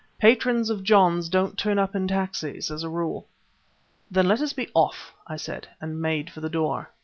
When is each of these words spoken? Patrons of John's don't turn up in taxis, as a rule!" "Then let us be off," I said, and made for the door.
Patrons 0.17 0.71
of 0.71 0.81
John's 0.83 1.29
don't 1.29 1.59
turn 1.59 1.77
up 1.77 1.95
in 1.95 2.07
taxis, 2.07 2.71
as 2.71 2.81
a 2.81 2.89
rule!" 2.89 3.27
"Then 4.09 4.27
let 4.27 4.41
us 4.41 4.51
be 4.51 4.67
off," 4.73 5.13
I 5.27 5.35
said, 5.35 5.67
and 5.79 6.01
made 6.01 6.31
for 6.31 6.41
the 6.41 6.49
door. 6.49 6.89